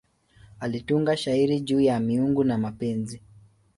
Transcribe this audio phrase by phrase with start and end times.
[0.59, 3.21] Alitunga shairi juu ya miungu na mapenzi.